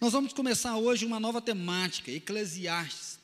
[0.00, 3.18] Nós vamos começar hoje uma nova temática, Eclesiastes.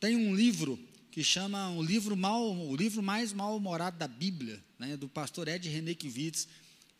[0.00, 0.76] Tem um livro
[1.12, 5.68] que chama o livro mal, o livro mais mal-humorado da Bíblia, né, do pastor Ed
[5.68, 6.48] René Kivitz.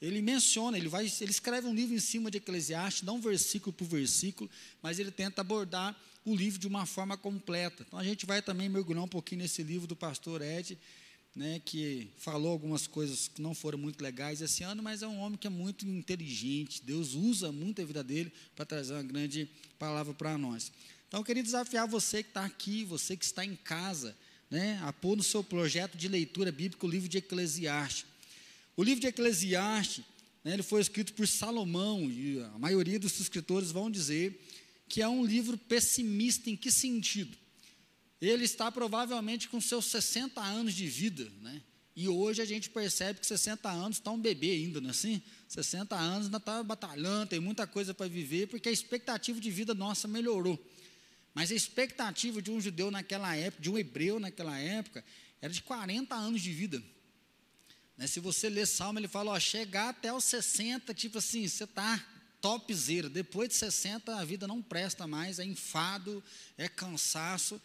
[0.01, 3.89] Ele menciona, ele vai, ele escreve um livro em cima de Eclesiastes, não versículo por
[3.89, 4.49] versículo,
[4.81, 7.85] mas ele tenta abordar o livro de uma forma completa.
[7.85, 10.79] Então a gente vai também mergulhar um pouquinho nesse livro do pastor Ed,
[11.37, 15.19] né, que falou algumas coisas que não foram muito legais esse ano, mas é um
[15.19, 16.83] homem que é muito inteligente.
[16.83, 19.47] Deus usa muito a vida dele para trazer uma grande
[19.79, 20.73] palavra para nós.
[21.07, 24.17] Então, eu queria desafiar você que está aqui, você que está em casa,
[24.51, 28.07] né, a pôr no seu projeto de leitura bíblica o livro de Eclesiastes.
[28.75, 30.05] O livro de Eclesiastes,
[30.43, 34.41] né, ele foi escrito por Salomão, e a maioria dos escritores vão dizer
[34.89, 37.37] que é um livro pessimista em que sentido?
[38.21, 41.63] Ele está provavelmente com seus 60 anos de vida, né?
[41.95, 45.23] E hoje a gente percebe que 60 anos está um bebê ainda, não é assim?
[45.49, 49.73] 60 anos ainda está batalhando, tem muita coisa para viver, porque a expectativa de vida
[49.73, 50.63] nossa melhorou.
[51.33, 55.03] Mas a expectativa de um judeu naquela época, de um hebreu naquela época,
[55.41, 56.83] era de 40 anos de vida.
[57.97, 58.07] Né?
[58.07, 62.05] Se você ler Salmo, ele fala, ó, chegar até os 60, tipo assim, você está
[62.41, 63.09] topzera.
[63.09, 66.23] Depois de 60, a vida não presta mais, é enfado,
[66.59, 67.61] é cansaço.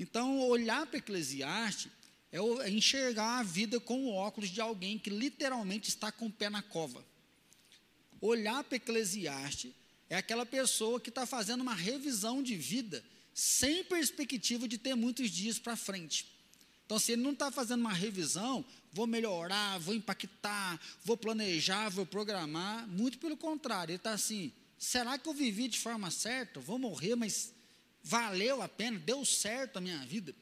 [0.00, 1.92] Então, olhar para Eclesiastes
[2.32, 6.48] é enxergar a vida com o óculos de alguém que literalmente está com o pé
[6.48, 7.04] na cova.
[8.18, 9.72] Olhar para Eclesiastes
[10.08, 15.30] é aquela pessoa que está fazendo uma revisão de vida sem perspectiva de ter muitos
[15.30, 16.26] dias para frente.
[16.86, 22.06] Então, se ele não está fazendo uma revisão, vou melhorar, vou impactar, vou planejar, vou
[22.06, 26.58] programar, muito pelo contrário, ele está assim: será que eu vivi de forma certa?
[26.58, 27.52] Vou morrer, mas
[28.02, 30.34] valeu a pena, deu certo a minha vida.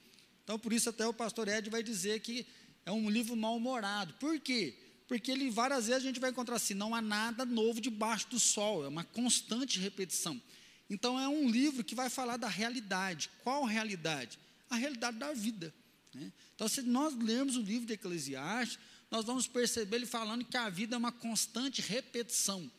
[0.44, 2.46] Então, por isso, até o pastor Ed vai dizer que
[2.86, 4.14] é um livro mal-humorado.
[4.14, 4.76] Por quê?
[5.06, 8.40] Porque ele várias vezes a gente vai encontrar assim: não há nada novo debaixo do
[8.40, 10.40] sol, é uma constante repetição.
[10.88, 13.28] Então, é um livro que vai falar da realidade.
[13.42, 14.38] Qual realidade?
[14.70, 15.74] A realidade da vida.
[16.14, 16.32] Né?
[16.54, 18.78] Então, se nós lermos o livro de Eclesiastes,
[19.10, 22.70] nós vamos perceber ele falando que a vida é uma constante repetição.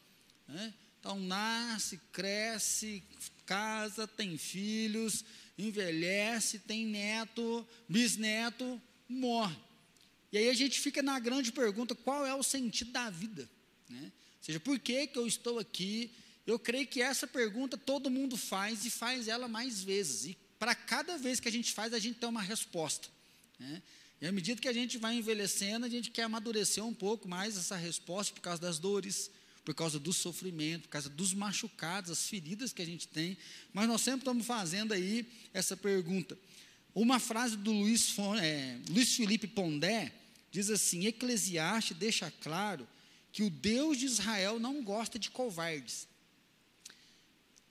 [0.48, 0.74] Né?
[1.00, 3.04] Então, nasce, cresce,
[3.50, 5.26] casa, tem filhos,
[5.58, 9.58] envelhece, tem neto, bisneto, morre.
[10.32, 13.50] E aí a gente fica na grande pergunta: qual é o sentido da vida?
[13.90, 14.04] Né?
[14.04, 16.12] Ou seja, por que, que eu estou aqui?
[16.46, 20.26] Eu creio que essa pergunta todo mundo faz e faz ela mais vezes.
[20.26, 23.08] E para cada vez que a gente faz, a gente tem uma resposta.
[23.60, 23.82] Né?
[24.22, 27.58] E à medida que a gente vai envelhecendo, a gente quer amadurecer um pouco mais
[27.58, 29.32] essa resposta por causa das dores,
[29.70, 33.38] por causa do sofrimento, por causa dos machucados, as feridas que a gente tem.
[33.72, 36.36] Mas nós sempre estamos fazendo aí essa pergunta.
[36.96, 40.12] Uma frase do Luiz, é, Luiz Felipe Pondé
[40.52, 42.88] diz assim: Eclesiastes deixa claro
[43.32, 46.08] que o Deus de Israel não gosta de covardes.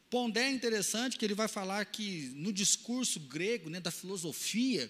[0.09, 4.89] Pondé é interessante que ele vai falar que no discurso grego, né, da filosofia,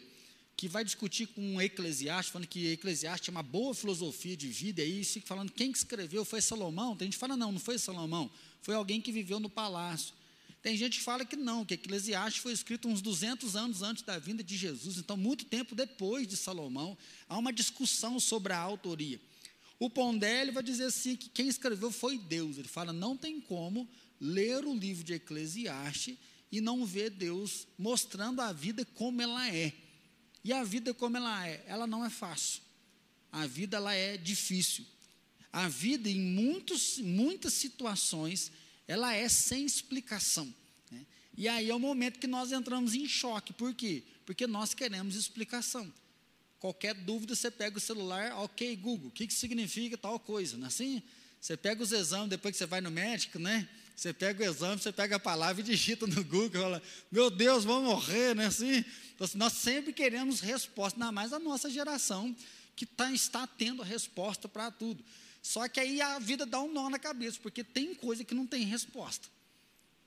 [0.58, 4.82] que vai discutir com um Eclesiastes, falando que Eclesiastes é uma boa filosofia de vida,
[4.82, 6.96] e aí fica falando quem que escreveu foi Salomão.
[6.96, 8.28] Tem gente que fala, não, não foi Salomão,
[8.60, 10.12] foi alguém que viveu no palácio.
[10.60, 14.18] Tem gente que fala que não, que Eclesiastes foi escrito uns 200 anos antes da
[14.18, 16.98] vinda de Jesus, então muito tempo depois de Salomão,
[17.28, 19.20] há uma discussão sobre a autoria.
[19.78, 22.58] O Pondé vai dizer assim que quem escreveu foi Deus.
[22.58, 23.88] Ele fala, não tem como
[24.20, 26.18] ler o livro de Eclesiastes
[26.50, 29.72] e não ver Deus mostrando a vida como ela é.
[30.44, 32.62] E a vida como ela é, ela não é fácil.
[33.30, 34.84] A vida ela é difícil.
[35.52, 38.52] A vida em muitos, muitas situações
[38.86, 40.52] ela é sem explicação.
[40.90, 41.04] Né?
[41.36, 43.52] E aí é o momento que nós entramos em choque.
[43.52, 44.02] Por quê?
[44.24, 45.92] Porque nós queremos explicação.
[46.58, 50.56] Qualquer dúvida, você pega o celular, ok, Google, o que, que significa tal coisa?
[50.56, 51.02] Não é assim?
[51.40, 53.68] Você pega os exames, depois que você vai no médico, né?
[53.98, 57.64] Você pega o exame, você pega a palavra e digita no Google, fala, meu Deus,
[57.64, 58.46] vou morrer, né?
[58.46, 62.32] Assim, então, assim, nós sempre queremos resposta, ainda mais a nossa geração,
[62.76, 65.04] que tá, está tendo resposta para tudo.
[65.42, 68.46] Só que aí a vida dá um nó na cabeça, porque tem coisa que não
[68.46, 69.26] tem resposta.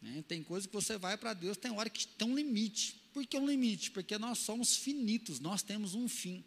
[0.01, 0.23] Né?
[0.25, 2.95] Tem coisa que você vai para Deus, tem hora que tem um limite.
[3.11, 3.91] Por que um limite?
[3.91, 6.45] Porque nós somos finitos, nós temos um fim.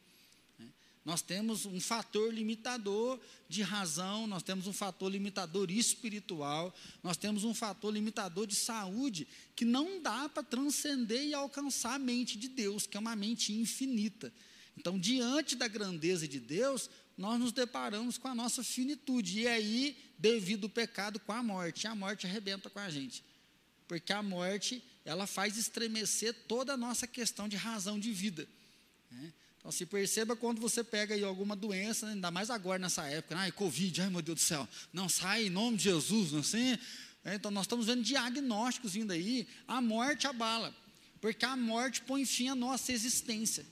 [1.05, 7.45] Nós temos um fator limitador de razão, nós temos um fator limitador espiritual, nós temos
[7.45, 12.49] um fator limitador de saúde que não dá para transcender e alcançar a mente de
[12.49, 14.33] Deus, que é uma mente infinita.
[14.79, 19.97] Então, diante da grandeza de Deus, nós nos deparamos com a nossa finitude, e aí,
[20.19, 21.87] devido ao pecado, com a morte.
[21.87, 23.23] A morte arrebenta com a gente,
[23.87, 28.49] porque a morte, ela faz estremecer toda a nossa questão de razão de vida.
[29.11, 29.33] Né?
[29.65, 33.51] Então, se perceba quando você pega aí alguma doença, ainda mais agora nessa época, ai,
[33.51, 36.79] Covid, ai meu Deus do céu, não sai em nome de Jesus, não assim,
[37.25, 40.77] É, então, nós estamos vendo diagnósticos vindo aí, a morte abala,
[41.19, 43.65] porque a morte põe fim à nossa existência.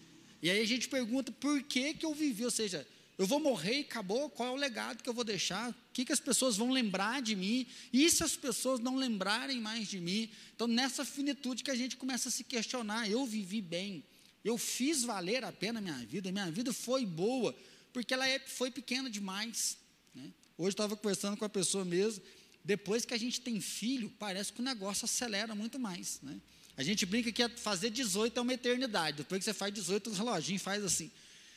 [0.42, 2.46] E aí a gente pergunta, por que, que eu vivi?
[2.46, 5.68] Ou seja, eu vou morrer e acabou, qual é o legado que eu vou deixar?
[5.68, 7.66] O que, que as pessoas vão lembrar de mim?
[7.92, 10.30] E se as pessoas não lembrarem mais de mim?
[10.54, 14.02] Então, nessa finitude que a gente começa a se questionar, eu vivi bem,
[14.44, 17.54] eu fiz valer a pena a minha vida, minha vida foi boa,
[17.92, 19.76] porque ela é, foi pequena demais.
[20.14, 20.32] Né?
[20.58, 22.22] Hoje estava conversando com a pessoa mesmo,
[22.64, 26.20] depois que a gente tem filho, parece que o negócio acelera muito mais.
[26.22, 26.40] Né?
[26.76, 30.10] A gente brinca que é fazer 18 é uma eternidade, depois que você faz 18,
[30.10, 31.10] o reloginho faz assim.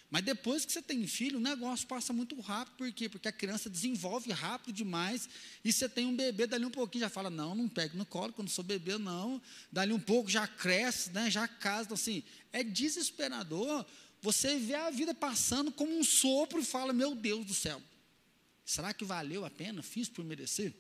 [0.10, 2.76] Mas depois que você tem filho, o negócio passa muito rápido.
[2.78, 3.10] Por quê?
[3.10, 5.28] Porque a criança desenvolve rápido demais.
[5.64, 8.32] E você tem um bebê, dali um pouquinho já fala: não, não pego no colo,
[8.32, 9.42] quando sou bebê, não.
[9.72, 11.86] Dali um pouco já cresce, né, já casa.
[11.86, 12.24] Então, assim,
[12.54, 13.86] é desesperador
[14.22, 17.82] você ver a vida passando como um sopro e fala: meu Deus do céu,
[18.64, 19.82] será que valeu a pena?
[19.82, 20.74] Fiz por merecer?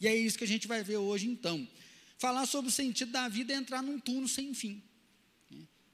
[0.00, 1.66] E é isso que a gente vai ver hoje, então.
[2.18, 4.82] Falar sobre o sentido da vida é entrar num túnel sem fim.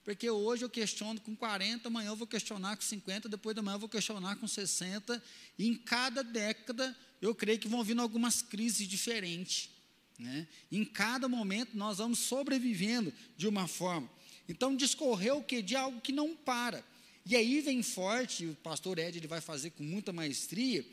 [0.04, 3.74] Porque hoje eu questiono com 40, amanhã eu vou questionar com 50, depois da manhã
[3.74, 5.22] eu vou questionar com 60.
[5.58, 9.70] E em cada década, eu creio que vão vindo algumas crises diferentes.
[10.18, 10.46] Né?
[10.72, 14.10] Em cada momento, nós vamos sobrevivendo de uma forma.
[14.48, 15.62] Então, discorreu o que?
[15.62, 16.84] De algo que não para.
[17.24, 20.84] E aí vem forte, o pastor Ed ele vai fazer com muita maestria,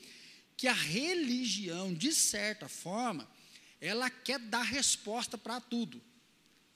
[0.55, 3.27] que a religião, de certa forma,
[3.79, 6.01] ela quer dar resposta para tudo.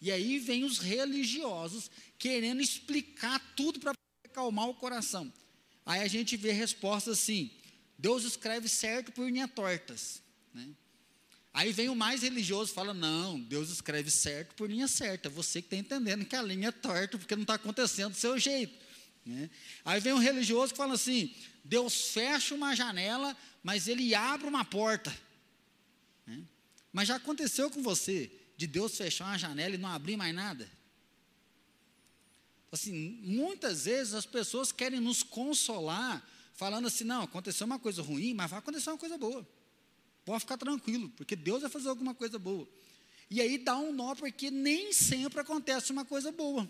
[0.02, 3.94] E aí vem os religiosos querendo explicar tudo para
[4.26, 5.32] acalmar o coração.
[5.86, 7.52] Aí a gente vê respostas assim:
[8.00, 10.24] Deus escreve certo por linhas tortas.
[10.52, 10.70] Né?
[11.54, 15.30] Aí vem o mais religioso fala: não, Deus escreve certo por linha certa.
[15.30, 18.40] Você que está entendendo que a linha é torta porque não está acontecendo do seu
[18.40, 18.74] jeito.
[19.24, 19.52] Né?
[19.86, 21.32] Aí vem um religioso que fala assim:
[21.64, 25.16] Deus fecha uma janela, mas ele abre uma porta.
[26.26, 26.42] Né?
[26.92, 28.32] Mas já aconteceu com você
[28.62, 30.70] de Deus fechar uma janela e não abrir mais nada?
[32.72, 32.94] Assim,
[33.24, 36.24] muitas vezes as pessoas querem nos consolar,
[36.54, 39.48] falando assim: não, aconteceu uma coisa ruim, mas vai acontecer uma coisa boa.
[40.24, 42.70] Pode ficar tranquilo, porque Deus vai fazer alguma coisa boa.
[43.32, 46.70] E aí dá um nó, porque nem sempre acontece uma coisa boa.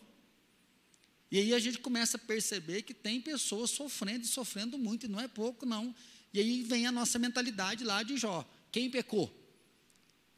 [1.29, 5.09] E aí a gente começa a perceber que tem pessoas sofrendo e sofrendo muito, e
[5.09, 5.93] não é pouco, não.
[6.33, 8.49] E aí vem a nossa mentalidade lá de Jó.
[8.71, 9.29] Quem pecou?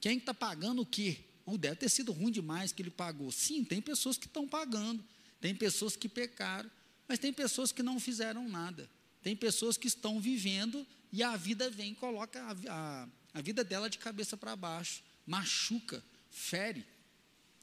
[0.01, 1.19] Quem está pagando o quê?
[1.45, 3.31] Ou deve ter sido ruim demais que ele pagou.
[3.31, 5.03] Sim, tem pessoas que estão pagando,
[5.41, 6.69] tem pessoas que pecaram,
[7.07, 8.89] mas tem pessoas que não fizeram nada.
[9.21, 13.63] Tem pessoas que estão vivendo e a vida vem e coloca a, a, a vida
[13.63, 16.85] dela de cabeça para baixo, machuca, fere.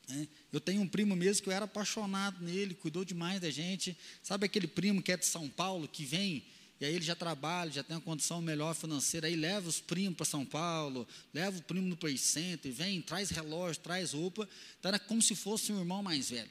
[0.08, 0.26] É.
[0.52, 3.96] Eu tenho um primo mesmo que eu era apaixonado nele, cuidou demais da gente.
[4.22, 6.44] Sabe aquele primo que é de São Paulo, que vem
[6.80, 10.16] e aí ele já trabalha, já tem uma condição melhor financeira, aí leva os primos
[10.16, 14.48] para São Paulo, leva o primo no Play Center, vem, traz relógio, traz roupa,
[14.78, 16.48] então era como se fosse um irmão mais velho.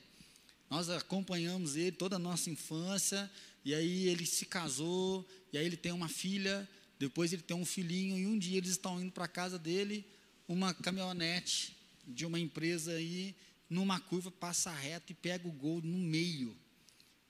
[0.69, 3.29] Nós acompanhamos ele toda a nossa infância,
[3.65, 7.65] e aí ele se casou, e aí ele tem uma filha, depois ele tem um
[7.65, 10.05] filhinho, e um dia eles estão indo para a casa dele,
[10.47, 13.35] uma caminhonete de uma empresa aí,
[13.67, 16.55] numa curva, passa reto e pega o gol no meio.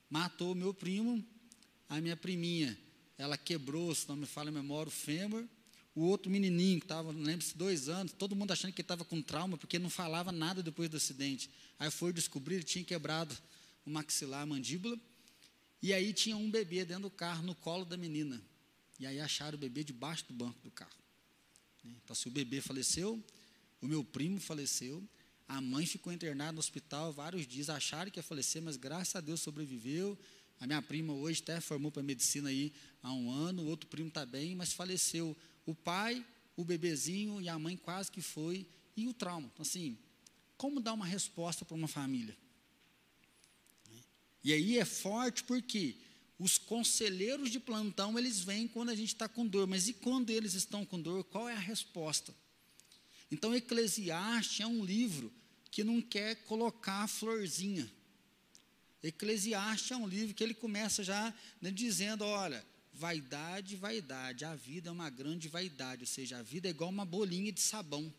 [0.09, 1.23] Matou meu primo,
[1.87, 2.77] a minha priminha
[3.19, 5.45] ela quebrou, se não me falha a memória, o fêmur.
[5.93, 8.85] O outro menininho, que estava, não lembro se dois anos, todo mundo achando que ele
[8.85, 11.49] estava com trauma, porque não falava nada depois do acidente.
[11.77, 13.37] Aí foi descobrir, ele tinha quebrado
[13.85, 14.97] o maxilar, a mandíbula.
[15.81, 18.41] E aí tinha um bebê dentro do carro, no colo da menina.
[18.97, 20.91] E aí acharam o bebê debaixo do banco do carro.
[21.83, 23.21] Então, se o bebê faleceu,
[23.81, 25.03] o meu primo faleceu,
[25.45, 29.19] a mãe ficou internada no hospital vários dias, acharam que ia falecer, mas graças a
[29.19, 30.17] Deus sobreviveu.
[30.59, 34.25] A minha prima hoje até formou para medicina aí há um ano, outro primo está
[34.25, 35.35] bem, mas faleceu
[35.65, 36.25] o pai,
[36.57, 39.49] o bebezinho e a mãe quase que foi, e o trauma.
[39.53, 39.97] Então, assim,
[40.57, 42.35] como dar uma resposta para uma família?
[44.43, 45.95] E aí é forte porque
[46.37, 50.29] os conselheiros de plantão, eles vêm quando a gente está com dor, mas e quando
[50.29, 52.33] eles estão com dor, qual é a resposta?
[53.31, 55.31] Então, Eclesiastes é um livro
[55.69, 57.89] que não quer colocar a florzinha,
[59.01, 64.89] Eclesiastes é um livro que ele começa já né, dizendo: olha, vaidade, vaidade, a vida
[64.89, 68.13] é uma grande vaidade, ou seja, a vida é igual uma bolinha de sabão.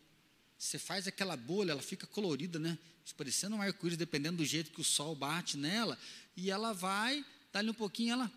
[0.57, 2.77] Você faz aquela bolha, ela fica colorida, né?
[3.17, 5.97] Parecendo um arco-íris, dependendo do jeito que o sol bate nela,
[6.35, 8.31] e ela vai, dali um pouquinho, ela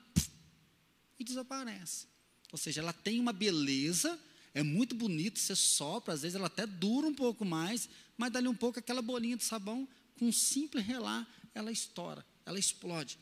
[1.18, 2.06] e desaparece.
[2.50, 4.18] Ou seja, ela tem uma beleza,
[4.52, 8.48] é muito bonito, você sopra, às vezes ela até dura um pouco mais, mas dali
[8.48, 13.18] um pouco aquela bolinha de sabão, com um simples relar, ela estoura ela explode.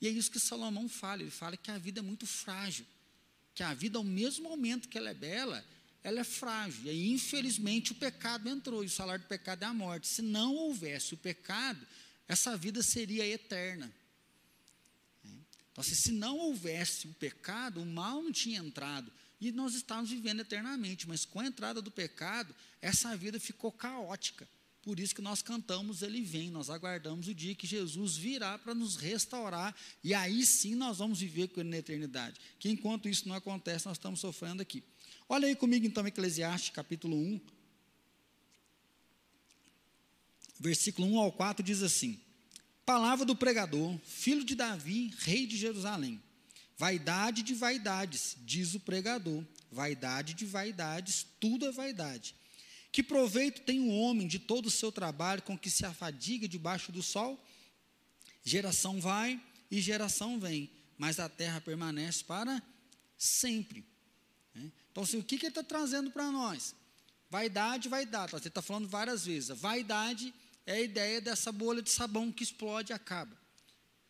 [0.00, 2.86] E é isso que Salomão fala, ele fala que a vida é muito frágil,
[3.54, 5.64] que a vida, ao mesmo momento que ela é bela,
[6.02, 6.84] ela é frágil.
[6.84, 10.06] E aí, infelizmente, o pecado entrou, e o salário do pecado é a morte.
[10.06, 11.86] Se não houvesse o pecado,
[12.28, 13.90] essa vida seria eterna.
[15.72, 19.10] Então, se não houvesse o pecado, o mal não tinha entrado.
[19.40, 21.08] E nós estávamos vivendo eternamente.
[21.08, 24.48] Mas com a entrada do pecado, essa vida ficou caótica.
[24.84, 28.74] Por isso que nós cantamos Ele Vem, nós aguardamos o dia que Jesus virá para
[28.74, 32.38] nos restaurar, e aí sim nós vamos viver com Ele na eternidade.
[32.58, 34.84] Que enquanto isso não acontece, nós estamos sofrendo aqui.
[35.26, 37.40] Olha aí comigo então, Eclesiastes capítulo 1,
[40.60, 42.20] versículo 1 ao 4 diz assim:
[42.84, 46.22] Palavra do pregador, filho de Davi, rei de Jerusalém.
[46.76, 49.42] Vaidade de vaidades, diz o pregador.
[49.72, 52.34] Vaidade de vaidades, tudo é vaidade.
[52.94, 56.92] Que proveito tem o homem de todo o seu trabalho com que se afadiga debaixo
[56.92, 57.44] do sol?
[58.44, 62.62] Geração vai e geração vem, mas a terra permanece para
[63.18, 63.84] sempre.
[64.54, 64.70] Né?
[64.92, 66.72] Então, assim, o que, que ele está trazendo para nós?
[67.28, 68.32] Vaidade, vaidade.
[68.36, 69.50] Ele está falando várias vezes.
[69.50, 70.32] A vaidade
[70.64, 73.36] é a ideia dessa bolha de sabão que explode e acaba.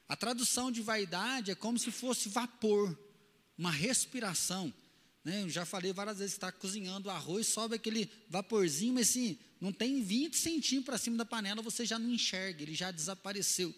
[0.07, 2.95] A tradução de vaidade é como se fosse vapor,
[3.57, 4.71] uma respiração.
[5.25, 5.43] Né?
[5.43, 10.03] Eu já falei várias vezes está cozinhando arroz, sobe aquele vaporzinho, mas assim, não tem
[10.03, 13.75] 20 centímetros para cima da panela, você já não enxerga, ele já desapareceu.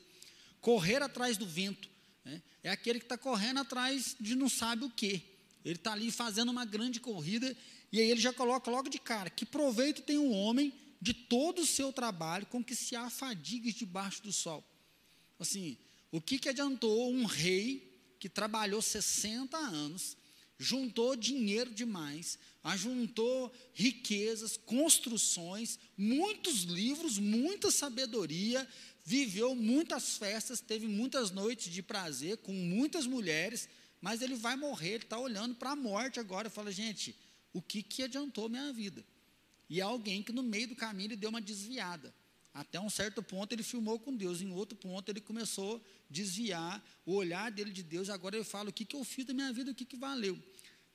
[0.61, 1.89] Correr atrás do vento.
[2.25, 2.43] Né?
[2.65, 5.23] É aquele que está correndo atrás de não sabe o quê.
[5.65, 7.57] Ele está ali fazendo uma grande corrida,
[7.93, 11.63] e aí ele já coloca logo de cara: que proveito tem um homem de todo
[11.63, 14.65] o seu trabalho com que se afadigue debaixo do sol?
[15.39, 15.77] Assim,
[16.11, 20.17] o que, que adiantou um rei que trabalhou 60 anos
[20.59, 28.67] juntou dinheiro demais, ajuntou riquezas, construções, muitos livros, muita sabedoria,
[29.05, 33.69] viveu muitas festas, teve muitas noites de prazer com muitas mulheres,
[34.01, 37.17] mas ele vai morrer, ele está olhando para a morte agora e fala, gente,
[37.53, 39.05] o que, que adiantou minha vida?
[39.69, 42.15] E é alguém que no meio do caminho ele deu uma desviada.
[42.57, 46.83] Até um certo ponto ele filmou com Deus, em outro ponto ele começou a desviar
[47.05, 48.09] o olhar dele de Deus.
[48.09, 50.43] Agora ele fala: o que, que eu fiz da minha vida, o que, que valeu?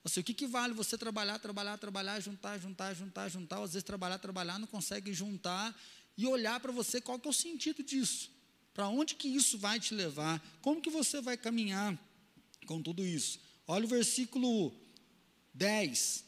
[0.03, 4.18] O que, que vale você trabalhar, trabalhar, trabalhar, juntar, juntar, juntar, juntar, às vezes trabalhar,
[4.18, 5.80] trabalhar, não consegue juntar
[6.18, 8.32] e olhar para você qual que é o sentido disso.
[8.74, 10.44] Para onde que isso vai te levar?
[10.63, 11.96] Como que você vai caminhar
[12.65, 13.39] com tudo isso?
[13.68, 14.74] Olha o versículo
[15.53, 16.25] 10.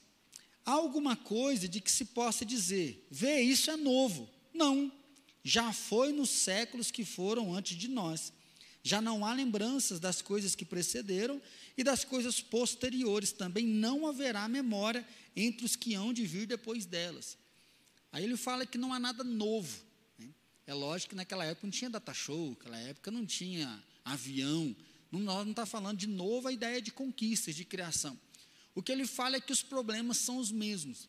[0.63, 4.29] Há alguma coisa de que se possa dizer, vê, isso é novo.
[4.53, 4.91] Não,
[5.43, 8.31] já foi nos séculos que foram antes de nós.
[8.81, 11.41] Já não há lembranças das coisas que precederam
[11.77, 13.31] e das coisas posteriores.
[13.31, 17.38] Também não haverá memória entre os que hão de vir depois delas.
[18.12, 19.83] Aí ele fala que não há nada novo.
[20.17, 20.29] Né?
[20.67, 24.75] É lógico que naquela época não tinha data show, naquela época não tinha avião.
[25.12, 28.19] Não, nós não está falando de novo a ideia de conquistas, de criação.
[28.75, 31.07] O que ele fala é que os problemas são os mesmos.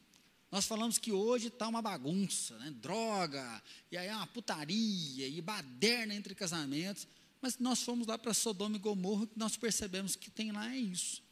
[0.55, 2.73] Nós falamos que hoje está uma bagunça, né?
[2.81, 7.09] droga, e aí é uma putaria, e baderna entre casamentos.
[7.43, 10.79] Mas nós fomos lá para Sodoma e Gomorra, que nós percebemos que tem lá é
[10.79, 11.25] isso.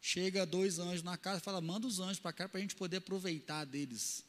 [0.00, 2.76] Chega dois anjos na casa e fala, manda os anjos para cá para a gente
[2.76, 4.24] poder aproveitar deles.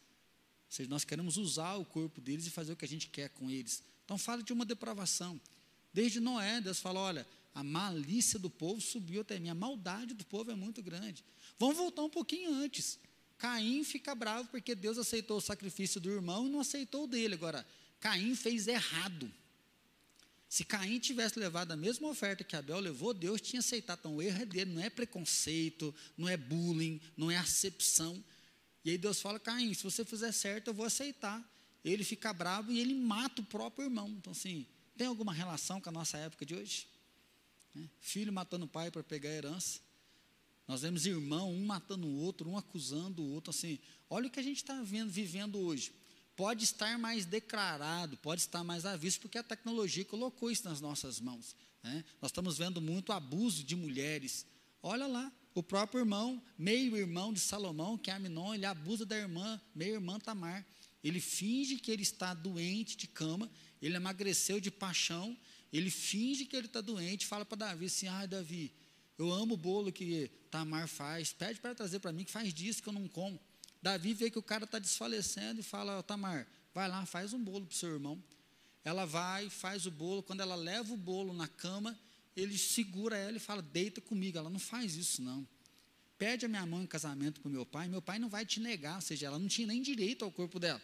[0.65, 3.29] Ou seja, nós queremos usar o corpo deles e fazer o que a gente quer
[3.29, 3.83] com eles.
[4.03, 5.39] Então fala de uma depravação.
[5.93, 10.25] Desde Noé, Deus fala, olha, a malícia do povo subiu até mim, a maldade do
[10.25, 11.23] povo é muito grande.
[11.59, 12.97] Vamos voltar um pouquinho antes.
[13.43, 17.33] Caim fica bravo porque Deus aceitou o sacrifício do irmão e não aceitou o dele.
[17.33, 17.67] Agora,
[17.99, 19.29] Caim fez errado.
[20.47, 23.99] Se Caim tivesse levado a mesma oferta que Abel levou, Deus tinha aceitado.
[23.99, 28.23] Então, o erro é dele, não é preconceito, não é bullying, não é acepção.
[28.85, 31.43] E aí Deus fala: Caim, se você fizer certo, eu vou aceitar.
[31.83, 34.07] Ele fica bravo e ele mata o próprio irmão.
[34.07, 36.87] Então, assim, tem alguma relação com a nossa época de hoje?
[37.75, 37.89] Né?
[37.99, 39.81] Filho matando o pai para pegar a herança.
[40.67, 43.51] Nós vemos irmão, um matando o outro, um acusando o outro.
[43.51, 43.79] Assim,
[44.09, 45.93] olha o que a gente está vivendo hoje.
[46.35, 50.81] Pode estar mais declarado, pode estar mais à vista, porque a tecnologia colocou isso nas
[50.81, 51.55] nossas mãos.
[51.83, 52.03] Né?
[52.21, 54.45] Nós estamos vendo muito abuso de mulheres.
[54.81, 59.61] Olha lá, o próprio irmão, meio-irmão de Salomão, que é Aminon, ele abusa da irmã,
[59.75, 60.65] meia-irmã Tamar.
[61.03, 63.51] Ele finge que ele está doente de cama,
[63.81, 65.37] ele emagreceu de paixão,
[65.71, 68.73] ele finge que ele está doente, fala para Davi assim: ai, Davi,
[69.17, 71.31] eu amo o bolo que Tamar faz.
[71.33, 73.39] Pede para trazer para mim, que faz dias que eu não como.
[73.81, 77.65] Davi vê que o cara está desfalecendo e fala: Tamar, vai lá, faz um bolo
[77.65, 78.21] para o seu irmão.
[78.83, 80.23] Ela vai, faz o bolo.
[80.23, 81.97] Quando ela leva o bolo na cama,
[82.35, 84.37] ele segura ela e fala: Deita comigo.
[84.37, 85.47] Ela não faz isso, não.
[86.17, 87.87] Pede a minha mãe em casamento para meu pai.
[87.87, 88.95] Meu pai não vai te negar.
[88.95, 90.81] Ou seja, ela não tinha nem direito ao corpo dela.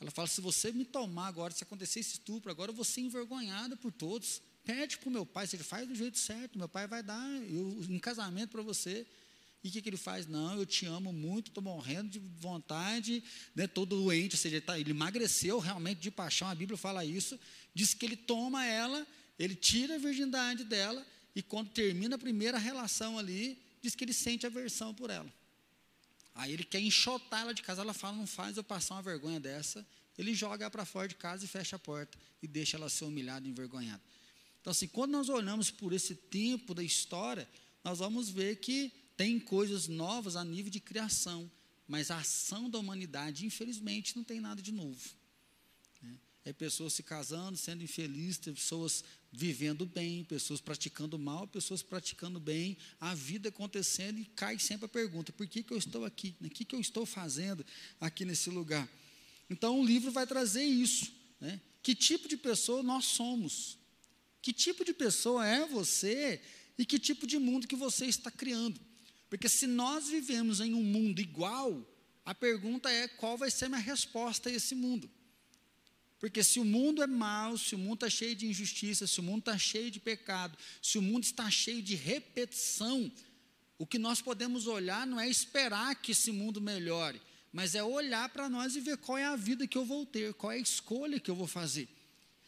[0.00, 3.02] Ela fala: Se você me tomar agora, se acontecer esse estupro, agora eu vou ser
[3.02, 6.68] envergonhada por todos pede para o meu pai, se ele faz do jeito certo, meu
[6.68, 9.06] pai vai dar eu, um casamento para você.
[9.64, 10.26] E o que, que ele faz?
[10.26, 13.24] Não, eu te amo muito, estou morrendo de vontade,
[13.56, 17.02] né, todo doente, ou seja, ele, tá, ele emagreceu realmente de paixão, a Bíblia fala
[17.02, 17.40] isso.
[17.74, 19.06] Diz que ele toma ela,
[19.38, 24.12] ele tira a virgindade dela, e quando termina a primeira relação ali, diz que ele
[24.12, 25.32] sente aversão por ela.
[26.34, 29.40] Aí ele quer enxotar ela de casa, ela fala, não faz eu passar uma vergonha
[29.40, 29.84] dessa.
[30.18, 33.06] Ele joga ela para fora de casa e fecha a porta e deixa ela ser
[33.06, 34.02] humilhada e envergonhada.
[34.68, 37.48] Então, assim, quando nós olhamos por esse tempo da história,
[37.82, 41.50] nós vamos ver que tem coisas novas a nível de criação,
[41.86, 45.00] mas a ação da humanidade, infelizmente, não tem nada de novo.
[46.02, 46.18] Né?
[46.44, 52.76] É pessoas se casando, sendo infelizes, pessoas vivendo bem, pessoas praticando mal, pessoas praticando bem,
[53.00, 56.36] a vida acontecendo e cai sempre a pergunta: por que, que eu estou aqui?
[56.42, 57.64] O que, que eu estou fazendo
[57.98, 58.86] aqui nesse lugar?
[59.48, 61.10] Então o livro vai trazer isso.
[61.40, 61.58] Né?
[61.82, 63.77] Que tipo de pessoa nós somos?
[64.40, 66.40] Que tipo de pessoa é você
[66.78, 68.80] e que tipo de mundo que você está criando?
[69.28, 71.86] Porque se nós vivemos em um mundo igual,
[72.24, 75.10] a pergunta é qual vai ser a minha resposta a esse mundo.
[76.18, 79.22] Porque se o mundo é mau, se o mundo está cheio de injustiça, se o
[79.22, 83.10] mundo está cheio de pecado, se o mundo está cheio de repetição,
[83.78, 87.20] o que nós podemos olhar não é esperar que esse mundo melhore,
[87.52, 90.34] mas é olhar para nós e ver qual é a vida que eu vou ter,
[90.34, 91.88] qual é a escolha que eu vou fazer.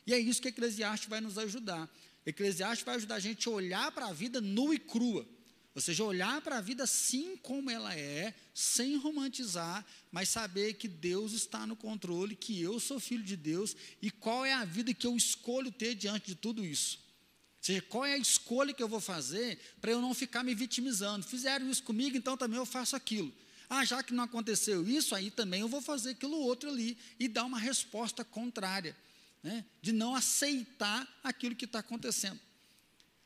[0.06, 1.88] E é isso que Eclesiastes vai nos ajudar.
[2.24, 5.26] Eclesiastes vai ajudar a gente a olhar para a vida nua e crua.
[5.74, 10.88] Ou seja, olhar para a vida assim como ela é, sem romantizar, mas saber que
[10.88, 14.92] Deus está no controle, que eu sou filho de Deus e qual é a vida
[14.92, 16.98] que eu escolho ter diante de tudo isso.
[16.98, 20.54] Ou seja, qual é a escolha que eu vou fazer para eu não ficar me
[20.54, 21.26] vitimizando.
[21.26, 23.32] Fizeram isso comigo, então também eu faço aquilo.
[23.68, 27.28] Ah, já que não aconteceu isso, aí também eu vou fazer aquilo outro ali e
[27.28, 28.96] dar uma resposta contrária,
[29.42, 29.64] né?
[29.80, 32.38] de não aceitar aquilo que está acontecendo.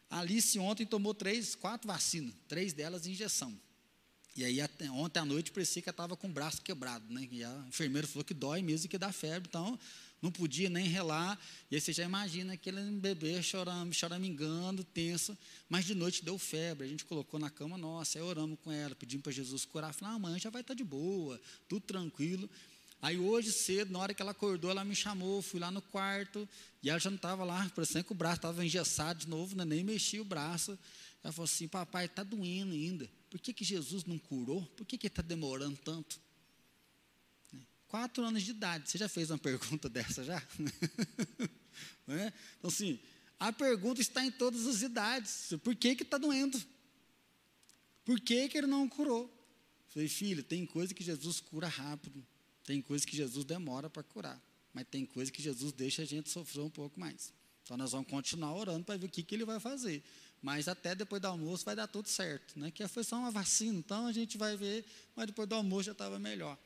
[0.09, 3.59] A Alice ontem tomou três, quatro vacinas, três delas injeção.
[4.37, 7.28] E aí até, ontem à noite parecia que ela estava com o braço quebrado, né?
[7.30, 9.78] E a enfermeira falou que dói mesmo e que dá febre, então
[10.21, 11.38] não podia nem relar.
[11.71, 16.87] E aí você já imagina aquele bebê chorando, choramingando, tenso, mas de noite deu febre.
[16.87, 19.94] A gente colocou na cama nossa, aí oramos com ela, pedimos para Jesus curar.
[19.94, 22.50] Falei, ah, amanhã já vai estar de boa, tudo tranquilo.
[23.05, 26.49] Aí hoje cedo, na hora que ela acordou, ela me chamou, fui lá no quarto,
[26.83, 29.62] e ela já não estava lá, parecendo que o braço estava engessado de novo, né?
[29.62, 30.79] nem mexia o braço.
[31.23, 33.07] Ela falou assim, papai, está doendo ainda.
[33.29, 34.64] Por que, que Jesus não curou?
[34.75, 36.19] Por que, que está demorando tanto?
[37.53, 37.61] Né?
[37.88, 38.90] Quatro anos de idade.
[38.90, 40.43] Você já fez uma pergunta dessa já?
[42.09, 42.33] é?
[42.57, 42.99] Então, assim,
[43.38, 45.53] a pergunta está em todas as idades.
[45.62, 46.59] Por que está doendo?
[48.03, 49.31] Por que, que ele não curou?
[49.90, 52.27] falei, filho, tem coisa que Jesus cura rápido.
[52.64, 54.40] Tem coisas que Jesus demora para curar,
[54.72, 57.33] mas tem coisas que Jesus deixa a gente sofrer um pouco mais.
[57.62, 60.03] Então nós vamos continuar orando para ver o que, que ele vai fazer.
[60.42, 62.70] Mas até depois do almoço vai dar tudo certo, né?
[62.70, 64.85] Que foi só uma vacina, então a gente vai ver,
[65.16, 66.59] mas depois do almoço já estava melhor.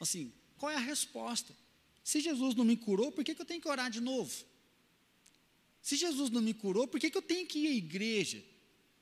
[0.00, 1.54] Assim, qual é a resposta?
[2.02, 4.44] Se Jesus não me curou, por que, que eu tenho que orar de novo?
[5.80, 8.42] Se Jesus não me curou, por que, que eu tenho que ir à igreja?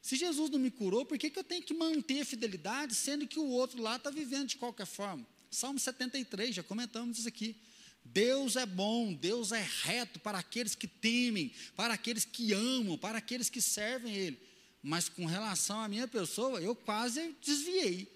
[0.03, 3.27] Se Jesus não me curou, por que, que eu tenho que manter a fidelidade, sendo
[3.27, 5.27] que o outro lá está vivendo de qualquer forma?
[5.51, 7.57] Salmo 73, já comentamos isso aqui.
[8.05, 13.19] Deus é bom, Deus é reto para aqueles que temem, para aqueles que amam, para
[13.19, 14.39] aqueles que servem Ele.
[14.83, 18.09] Mas com relação à minha pessoa, eu quase desviei.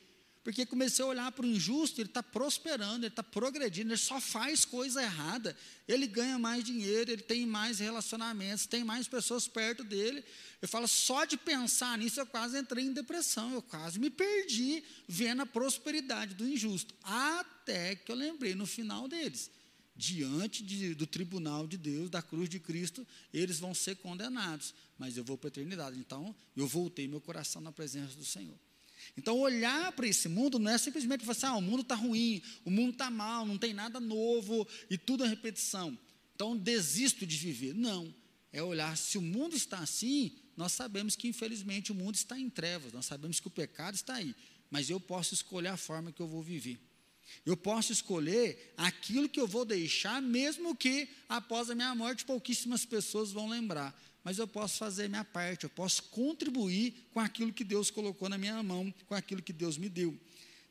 [0.44, 4.20] Porque comecei a olhar para o injusto, ele está prosperando, ele está progredindo, ele só
[4.20, 5.56] faz coisa errada.
[5.88, 10.22] Ele ganha mais dinheiro, ele tem mais relacionamentos, tem mais pessoas perto dele.
[10.60, 14.84] Eu falo, só de pensar nisso eu quase entrei em depressão, eu quase me perdi
[15.08, 16.94] vendo a prosperidade do injusto.
[17.02, 19.50] Até que eu lembrei no final deles.
[19.96, 25.16] Diante de, do tribunal de Deus, da cruz de Cristo, eles vão ser condenados, mas
[25.16, 25.98] eu vou para a eternidade.
[25.98, 28.58] Então, eu voltei meu coração na presença do Senhor.
[29.16, 32.42] Então, olhar para esse mundo não é simplesmente falar assim, ah, o mundo está ruim,
[32.64, 35.96] o mundo está mal, não tem nada novo e tudo é repetição.
[36.34, 37.74] Então, desisto de viver.
[37.74, 38.12] Não.
[38.52, 42.48] É olhar, se o mundo está assim, nós sabemos que, infelizmente, o mundo está em
[42.48, 44.34] trevas, nós sabemos que o pecado está aí,
[44.70, 46.78] mas eu posso escolher a forma que eu vou viver.
[47.44, 52.84] Eu posso escolher aquilo que eu vou deixar, mesmo que após a minha morte pouquíssimas
[52.84, 57.62] pessoas vão lembrar mas eu posso fazer minha parte, eu posso contribuir com aquilo que
[57.62, 60.18] Deus colocou na minha mão, com aquilo que Deus me deu.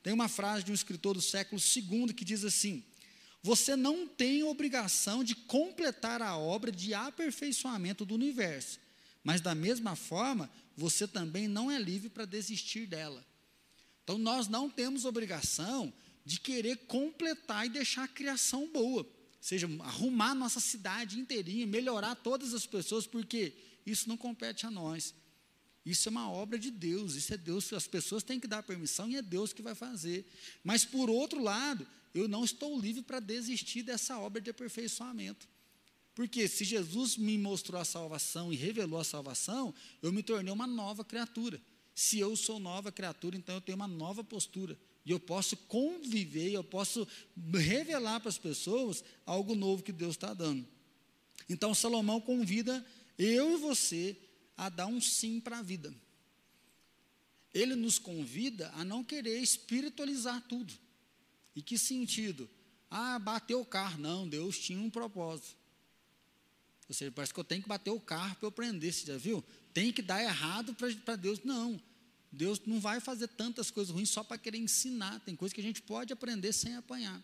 [0.02, 2.84] Tem uma frase de um escritor do século II que diz assim:
[3.44, 8.80] Você não tem obrigação de completar a obra de aperfeiçoamento do universo,
[9.24, 13.24] mas da mesma forma, você também não é livre para desistir dela.
[14.04, 15.94] Então, nós não temos obrigação
[16.26, 19.08] de querer completar e deixar a criação boa
[19.44, 23.52] seja, arrumar nossa cidade inteirinha, melhorar todas as pessoas, porque
[23.86, 25.14] isso não compete a nós.
[25.86, 29.10] Isso é uma obra de Deus, isso é Deus, as pessoas têm que dar permissão
[29.10, 30.26] e é Deus que vai fazer.
[30.64, 35.46] Mas, por outro lado, eu não estou livre para desistir dessa obra de aperfeiçoamento.
[36.16, 40.66] Porque se Jesus me mostrou a salvação e revelou a salvação, eu me tornei uma
[40.68, 41.62] nova criatura.
[41.94, 44.80] Se eu sou nova criatura, então eu tenho uma nova postura.
[45.06, 47.08] E eu posso conviver, eu posso
[47.54, 50.66] revelar para as pessoas algo novo que Deus está dando.
[51.50, 52.86] Então Salomão convida
[53.18, 54.18] eu e você
[54.56, 55.94] a dar um sim para a vida.
[57.54, 60.74] Ele nos convida a não querer espiritualizar tudo.
[61.56, 62.50] E que sentido?
[62.90, 64.00] Ah, bateu o carro.
[64.00, 65.56] Não, Deus tinha um propósito.
[66.88, 69.18] Ou seja, parece que eu tenho que bater o carro para eu aprender, você já
[69.18, 69.44] viu?
[69.74, 71.44] Tem que dar errado para Deus.
[71.44, 71.80] Não.
[72.34, 75.20] Deus não vai fazer tantas coisas ruins só para querer ensinar.
[75.20, 77.24] Tem coisas que a gente pode aprender sem apanhar.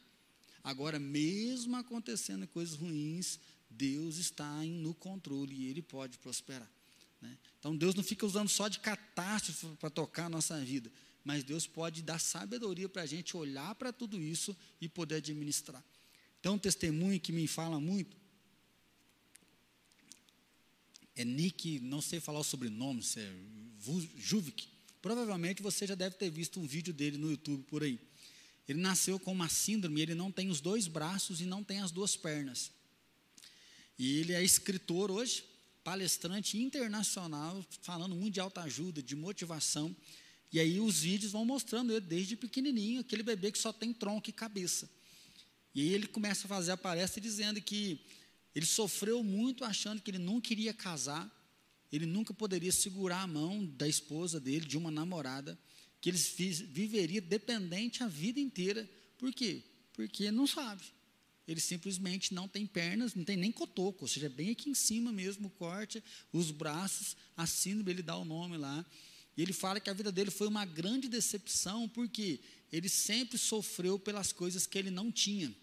[0.64, 6.70] Agora, mesmo acontecendo coisas ruins, Deus está no controle e Ele pode prosperar.
[7.20, 7.36] Né?
[7.58, 10.92] Então, Deus não fica usando só de catástrofe para tocar a nossa vida,
[11.24, 15.84] mas Deus pode dar sabedoria para a gente olhar para tudo isso e poder administrar.
[16.40, 18.16] Então, um testemunho que me fala muito
[21.16, 23.34] é Nick, não sei falar o sobrenome, se é
[24.18, 24.79] Juvik.
[25.02, 28.00] Provavelmente você já deve ter visto um vídeo dele no YouTube por aí.
[28.68, 31.92] Ele nasceu com uma síndrome, ele não tem os dois braços e não tem as
[31.92, 32.72] duas pernas.
[33.98, 35.44] E ele é escritor hoje,
[35.84, 39.96] palestrante internacional, falando muito de autoajuda, de motivação.
[40.52, 44.30] E aí os vídeos vão mostrando ele desde pequenininho, aquele bebê que só tem tronco
[44.30, 44.90] e cabeça.
[45.74, 48.00] E aí ele começa a fazer a palestra dizendo que
[48.54, 51.30] ele sofreu muito achando que ele não queria casar,
[51.92, 55.58] ele nunca poderia segurar a mão da esposa dele, de uma namorada,
[56.02, 58.90] que ele viveria dependente a vida inteira.
[59.18, 59.64] Por quê?
[59.94, 60.84] Porque não sabe.
[61.48, 65.12] Ele simplesmente não tem pernas, não tem nem cotoco, ou seja, bem aqui em cima
[65.12, 68.86] mesmo o corte, os braços, a síndrome, ele dá o nome lá.
[69.36, 72.40] E ele fala que a vida dele foi uma grande decepção, porque
[72.72, 75.54] ele sempre sofreu pelas coisas que ele não tinha.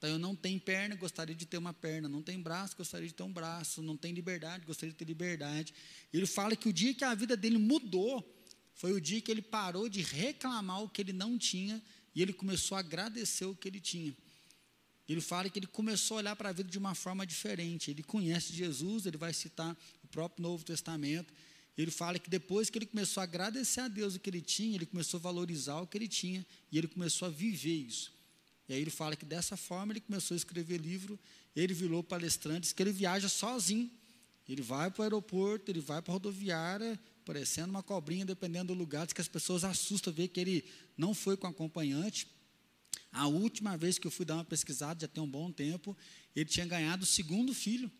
[0.00, 2.08] Então, eu não tenho perna, gostaria de ter uma perna.
[2.08, 3.82] Não tenho braço, gostaria de ter um braço.
[3.82, 5.74] Não tenho liberdade, gostaria de ter liberdade.
[6.10, 8.26] Ele fala que o dia que a vida dele mudou,
[8.74, 11.82] foi o dia que ele parou de reclamar o que ele não tinha
[12.14, 14.16] e ele começou a agradecer o que ele tinha.
[15.06, 17.90] Ele fala que ele começou a olhar para a vida de uma forma diferente.
[17.90, 21.30] Ele conhece Jesus, ele vai citar o próprio Novo Testamento.
[21.76, 24.76] Ele fala que depois que ele começou a agradecer a Deus o que ele tinha,
[24.76, 28.18] ele começou a valorizar o que ele tinha e ele começou a viver isso.
[28.70, 31.18] E aí ele fala que dessa forma ele começou a escrever livro,
[31.56, 33.90] ele virou palestrante, que ele viaja sozinho.
[34.48, 38.78] Ele vai para o aeroporto, ele vai para a rodoviária, parecendo uma cobrinha, dependendo do
[38.78, 40.64] lugar, diz que as pessoas assustam ver que ele
[40.96, 42.28] não foi com acompanhante.
[43.10, 45.96] A última vez que eu fui dar uma pesquisada, já tem um bom tempo,
[46.36, 47.90] ele tinha ganhado o segundo filho.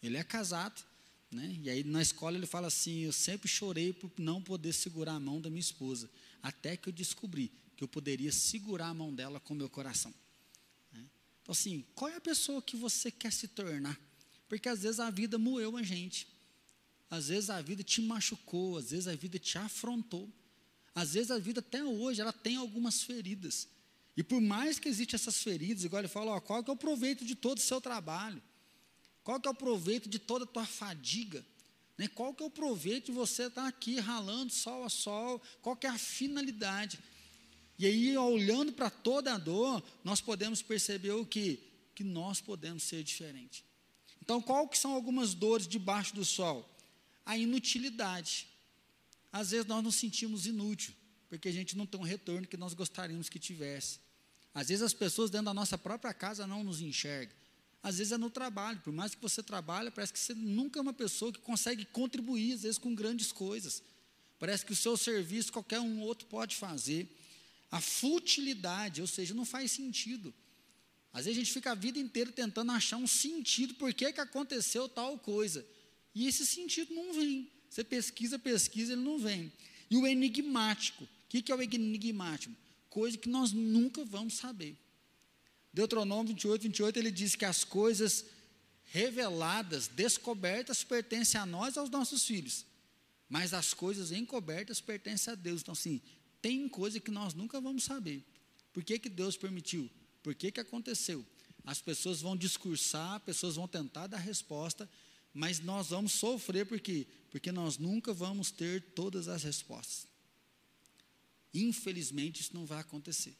[0.00, 0.80] Ele é casado,
[1.28, 1.58] né?
[1.60, 5.20] E aí na escola ele fala assim: Eu sempre chorei por não poder segurar a
[5.20, 6.08] mão da minha esposa,
[6.40, 10.12] até que eu descobri que eu poderia segurar a mão dela com o meu coração.
[10.92, 11.02] Né?
[11.40, 13.98] Então, assim, qual é a pessoa que você quer se tornar?
[14.50, 16.28] Porque às vezes a vida moeu a gente,
[17.10, 20.30] às vezes a vida te machucou, às vezes a vida te afrontou,
[20.94, 23.66] às vezes a vida até hoje ela tem algumas feridas.
[24.14, 26.76] E por mais que existam essas feridas, igual ele fala, ó, qual que é o
[26.76, 28.42] proveito de todo o seu trabalho?
[29.24, 31.42] Qual que é o proveito de toda a tua fadiga?
[31.96, 32.08] Né?
[32.08, 35.40] Qual que é o proveito de você estar aqui ralando sol a sol?
[35.62, 36.98] Qual que é a finalidade?
[37.80, 41.58] E aí, olhando para toda a dor, nós podemos perceber o que?
[41.94, 43.64] Que nós podemos ser diferentes.
[44.20, 46.68] Então, qual que são algumas dores debaixo do sol?
[47.24, 48.46] A inutilidade.
[49.32, 50.92] Às vezes nós nos sentimos inútil,
[51.30, 53.98] porque a gente não tem um retorno que nós gostaríamos que tivesse.
[54.52, 57.34] Às vezes as pessoas dentro da nossa própria casa não nos enxergam.
[57.82, 60.82] Às vezes é no trabalho, por mais que você trabalhe, parece que você nunca é
[60.82, 63.82] uma pessoa que consegue contribuir, às vezes, com grandes coisas.
[64.38, 67.08] Parece que o seu serviço qualquer um outro pode fazer
[67.70, 70.34] a futilidade, ou seja, não faz sentido.
[71.12, 74.20] Às vezes a gente fica a vida inteira tentando achar um sentido, por que, que
[74.20, 75.64] aconteceu tal coisa.
[76.14, 77.50] E esse sentido não vem.
[77.68, 79.52] Você pesquisa, pesquisa, ele não vem.
[79.88, 81.04] E o enigmático.
[81.04, 82.54] O que, que é o enigmático?
[82.88, 84.76] Coisa que nós nunca vamos saber.
[85.72, 88.24] Deuteronômio 28, 28, ele diz que as coisas
[88.92, 92.66] reveladas, descobertas, pertencem a nós, aos nossos filhos.
[93.28, 95.60] Mas as coisas encobertas pertencem a Deus.
[95.60, 96.00] Então, assim,
[96.42, 98.24] tem coisa que nós nunca vamos saber.
[98.72, 99.90] Por que, que Deus permitiu?
[100.22, 101.24] Por que, que aconteceu?
[101.64, 104.88] As pessoas vão discursar, pessoas vão tentar dar resposta,
[105.32, 107.06] mas nós vamos sofrer por quê?
[107.30, 110.08] Porque nós nunca vamos ter todas as respostas.
[111.52, 113.36] Infelizmente, isso não vai acontecer.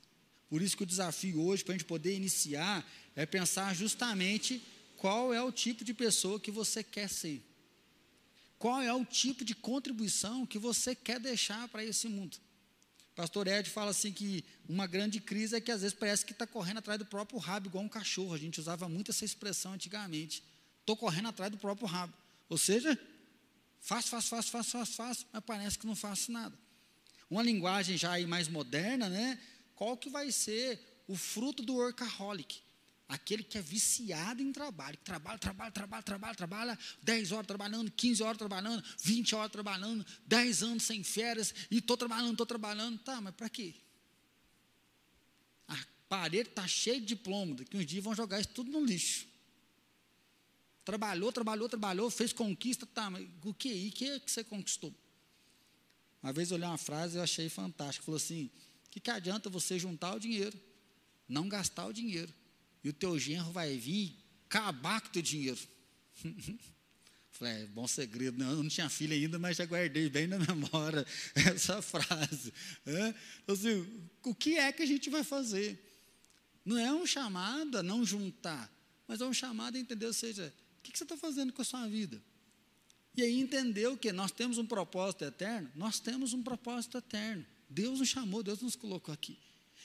[0.49, 2.85] Por isso que o desafio hoje, para a gente poder iniciar,
[3.15, 4.61] é pensar justamente
[4.97, 7.43] qual é o tipo de pessoa que você quer ser.
[8.59, 12.37] qual é o tipo de contribuição que você quer deixar para esse mundo.
[13.15, 16.47] Pastor Ed fala assim que uma grande crise é que às vezes parece que está
[16.47, 18.35] correndo atrás do próprio rabo, igual um cachorro.
[18.35, 20.43] A gente usava muito essa expressão antigamente.
[20.81, 22.13] Estou correndo atrás do próprio rabo.
[22.49, 22.99] Ou seja,
[23.81, 26.57] faço, faço, faço, faço, faço, faço, mas parece que não faço nada.
[27.29, 29.39] Uma linguagem já aí mais moderna, né?
[29.75, 32.61] Qual que vai ser o fruto do workaholic?
[33.11, 37.91] Aquele que é viciado em trabalho, que trabalha, trabalha, trabalha, trabalha, trabalha, 10 horas trabalhando,
[37.91, 42.99] 15 horas trabalhando, 20 horas trabalhando, 10 anos sem férias, e estou trabalhando, estou trabalhando.
[43.01, 43.75] Tá, mas para quê?
[45.67, 45.77] A
[46.09, 49.27] parede está cheia de diploma, daqui uns dias vão jogar isso tudo no lixo.
[50.85, 53.69] Trabalhou, trabalhou, trabalhou, fez conquista, tá, mas o que?
[53.69, 54.95] E o que, que você conquistou?
[56.23, 58.05] Uma vez eu olhei uma frase e eu achei fantástica.
[58.05, 58.49] Falou assim:
[58.91, 60.59] que, que adianta você juntar o dinheiro,
[61.29, 62.33] não gastar o dinheiro?
[62.83, 64.17] E o teu genro vai vir
[64.47, 65.59] acabar com o teu dinheiro.
[67.31, 70.39] Falei, é, bom segredo, não, eu não tinha filho ainda, mas já guardei bem na
[70.45, 72.53] memória essa frase.
[72.85, 73.15] É?
[73.51, 73.87] Assim,
[74.23, 75.79] o que é que a gente vai fazer?
[76.65, 78.71] Não é um chamado a não juntar,
[79.09, 81.63] mas é um chamado a entender, ou seja, o que, que você está fazendo com
[81.63, 82.23] a sua vida?
[83.17, 84.13] E aí entender o que?
[84.13, 85.71] Nós temos um propósito eterno?
[85.75, 87.45] Nós temos um propósito eterno.
[87.69, 89.39] Deus nos chamou, Deus nos colocou aqui.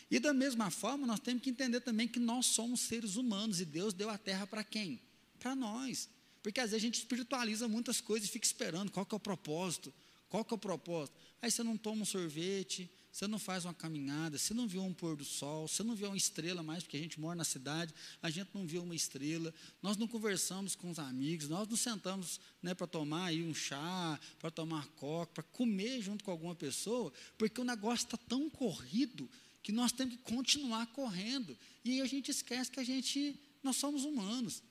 [0.09, 3.65] E da mesma forma, nós temos que entender também que nós somos seres humanos e
[3.65, 5.01] Deus deu a terra para quem?
[5.39, 6.09] Para nós.
[6.43, 9.19] Porque às vezes a gente espiritualiza muitas coisas e fica esperando qual que é o
[9.19, 9.93] propósito,
[10.29, 11.17] qual que é o propósito.
[11.41, 14.93] Aí você não toma um sorvete, você não faz uma caminhada, você não viu um
[14.93, 17.93] pôr do sol, você não viu uma estrela mais, porque a gente mora na cidade,
[18.21, 22.41] a gente não viu uma estrela, nós não conversamos com os amigos, nós não sentamos
[22.61, 27.13] né, para tomar aí um chá, para tomar coca, para comer junto com alguma pessoa,
[27.37, 29.29] porque o negócio está tão corrido
[29.65, 31.57] que nós temos que continuar correndo.
[31.83, 34.61] E a gente esquece que a gente, nós somos humanos.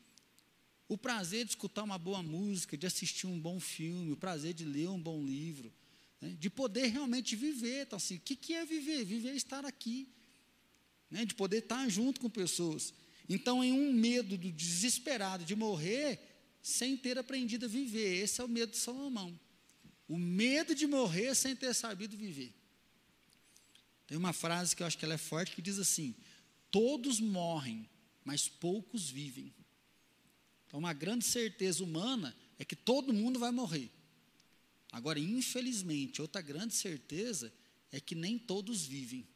[0.88, 4.64] O prazer de escutar uma boa música, de assistir um bom filme, o prazer de
[4.64, 5.72] ler um bom livro,
[6.20, 7.82] né, de poder realmente viver.
[7.82, 9.04] Então, assim, o que, que é viver?
[9.04, 10.06] Viver é estar aqui,
[11.10, 12.94] né, de poder estar junto com pessoas.
[13.28, 16.20] Então, em um medo do desesperado de morrer
[16.62, 19.36] sem ter aprendido a viver, esse é o medo de Salomão.
[20.06, 22.54] O medo de morrer sem ter sabido viver.
[24.06, 26.14] Tem uma frase que eu acho que ela é forte que diz assim:
[26.70, 27.88] todos morrem,
[28.24, 29.54] mas poucos vivem.
[30.66, 33.90] Então, uma grande certeza humana é que todo mundo vai morrer.
[34.90, 37.52] Agora, infelizmente, outra grande certeza
[37.90, 39.26] é que nem todos vivem.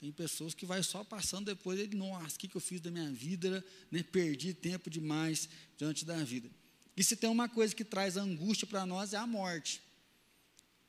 [0.00, 2.90] Tem pessoas que vai só passando depois, ele, nossa, o que, que eu fiz da
[2.90, 4.02] minha vida, né?
[4.02, 6.50] perdi tempo demais diante da vida.
[6.96, 9.82] E se tem uma coisa que traz angústia para nós é a morte.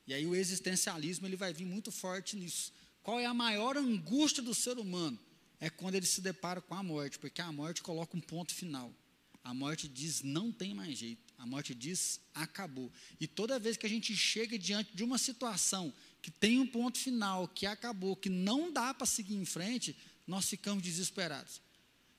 [0.07, 2.73] E aí o existencialismo ele vai vir muito forte nisso.
[3.03, 5.19] Qual é a maior angústia do ser humano?
[5.59, 8.93] É quando ele se depara com a morte, porque a morte coloca um ponto final.
[9.43, 11.33] A morte diz não tem mais jeito.
[11.37, 12.91] A morte diz acabou.
[13.19, 16.99] E toda vez que a gente chega diante de uma situação que tem um ponto
[16.99, 21.59] final, que acabou, que não dá para seguir em frente, nós ficamos desesperados.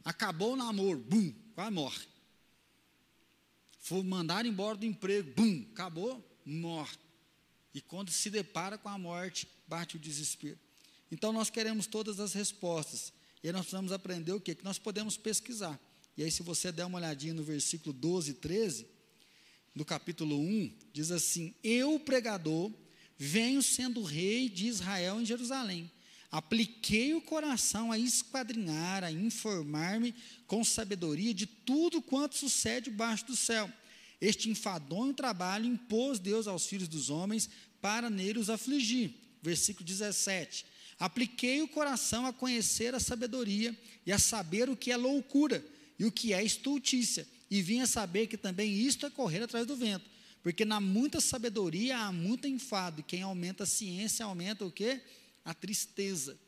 [0.05, 2.07] Acabou o namoro, bum, quase morre.
[3.79, 6.97] Foi mandar embora do emprego, bum, acabou, morre.
[7.73, 10.59] E quando se depara com a morte, bate o desespero.
[11.13, 13.13] Então nós queremos todas as respostas.
[13.45, 14.55] E aí nós precisamos aprender o quê?
[14.55, 15.79] Que nós podemos pesquisar.
[16.17, 18.87] E aí, se você der uma olhadinha no versículo 12 e 13,
[19.75, 22.73] do capítulo 1, diz assim: Eu, pregador,
[23.19, 25.91] venho sendo rei de Israel em Jerusalém.
[26.31, 30.15] Apliquei o coração a esquadrinhar, a informar-me
[30.47, 33.71] com sabedoria de tudo quanto sucede debaixo do céu.
[34.19, 37.51] Este enfadonho trabalho impôs Deus aos filhos dos homens
[37.83, 39.13] para nele os afligir.
[39.43, 40.65] Versículo 17.
[41.03, 45.67] Apliquei o coração a conhecer a sabedoria e a saber o que é loucura
[45.99, 49.67] e o que é estultícia, e vim a saber que também isto é correr atrás
[49.67, 50.09] do vento,
[50.45, 55.01] porque na muita sabedoria há muito enfado, e quem aumenta a ciência aumenta o quê?
[55.45, 56.39] A tristeza.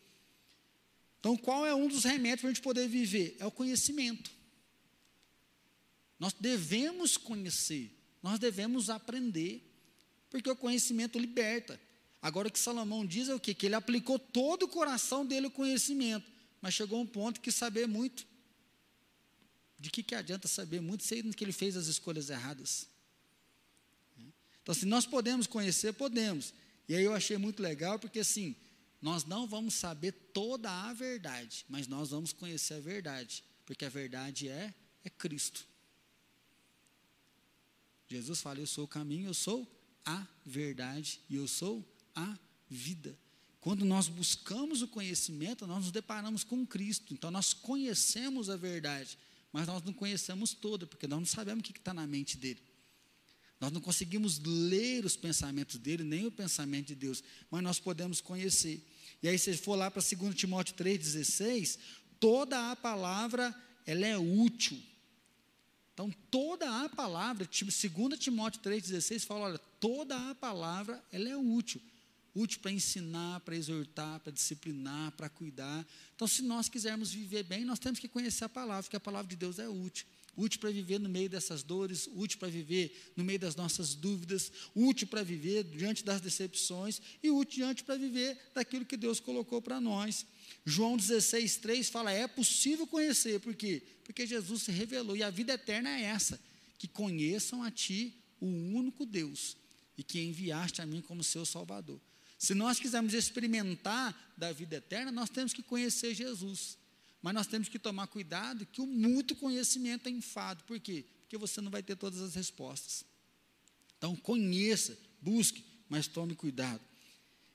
[1.18, 3.36] Então, qual é um dos remédios para a gente poder viver?
[3.40, 4.30] É o conhecimento.
[6.16, 7.90] Nós devemos conhecer,
[8.22, 9.68] nós devemos aprender,
[10.30, 11.80] porque o conhecimento liberta.
[12.24, 13.52] Agora o que Salomão diz é o quê?
[13.52, 16.26] Que ele aplicou todo o coração dele o conhecimento,
[16.58, 18.26] mas chegou um ponto que saber muito.
[19.78, 22.88] De que, que adianta saber muito, sendo que ele fez as escolhas erradas?
[24.62, 26.54] Então, se nós podemos conhecer, podemos.
[26.88, 28.56] E aí eu achei muito legal, porque assim,
[29.02, 33.90] nós não vamos saber toda a verdade, mas nós vamos conhecer a verdade, porque a
[33.90, 34.72] verdade é,
[35.04, 35.68] é Cristo.
[38.08, 39.70] Jesus fala: Eu sou o caminho, eu sou
[40.06, 43.18] a verdade e eu sou a vida.
[43.60, 47.14] Quando nós buscamos o conhecimento, nós nos deparamos com Cristo.
[47.14, 49.18] Então, nós conhecemos a verdade,
[49.50, 52.60] mas nós não conhecemos toda, porque nós não sabemos o que está na mente dele.
[53.58, 58.20] Nós não conseguimos ler os pensamentos dele, nem o pensamento de Deus, mas nós podemos
[58.20, 58.86] conhecer.
[59.22, 61.78] E aí, se for lá para 2 Timóteo 3,16,
[62.20, 63.54] toda a palavra
[63.86, 64.78] ela é útil.
[65.94, 71.80] Então, toda a palavra, 2 Timóteo 3,16 fala: olha, toda a palavra ela é útil.
[72.34, 75.86] Útil para ensinar, para exortar, para disciplinar, para cuidar.
[76.14, 79.28] Então, se nós quisermos viver bem, nós temos que conhecer a palavra, porque a palavra
[79.28, 83.24] de Deus é útil útil para viver no meio dessas dores, útil para viver no
[83.24, 88.38] meio das nossas dúvidas, útil para viver diante das decepções e útil diante para viver
[88.54, 90.26] daquilo que Deus colocou para nós.
[90.64, 93.82] João 16, 3 fala: é possível conhecer, por quê?
[94.04, 96.40] Porque Jesus se revelou, e a vida eterna é essa:
[96.78, 99.56] que conheçam a Ti, o único Deus,
[99.96, 102.00] e que enviaste a mim como seu Salvador.
[102.38, 106.76] Se nós quisermos experimentar da vida eterna, nós temos que conhecer Jesus.
[107.22, 110.62] Mas nós temos que tomar cuidado que o muito conhecimento é enfado.
[110.64, 111.06] Por quê?
[111.22, 113.04] Porque você não vai ter todas as respostas.
[113.96, 116.82] Então, conheça, busque, mas tome cuidado.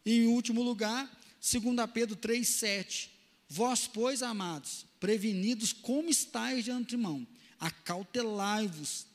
[0.04, 1.08] E em último lugar,
[1.40, 1.64] 2
[1.94, 3.10] Pedro 3,7.
[3.48, 7.28] Vós, pois, amados, prevenidos como estáis de antemão,
[7.60, 9.06] acautelai-vos,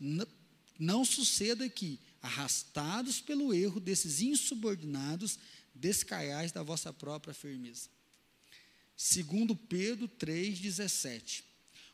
[0.78, 5.38] não suceda que, arrastados pelo erro desses insubordinados,
[5.74, 7.90] descaiais da vossa própria firmeza.
[8.96, 11.42] Segundo Pedro 3,17.